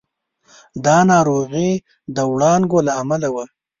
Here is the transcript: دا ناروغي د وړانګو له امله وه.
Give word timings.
دا 0.85 0.97
ناروغي 1.11 1.69
د 2.15 2.17
وړانګو 2.31 2.79
له 2.87 2.91
امله 3.01 3.29
وه. 3.35 3.45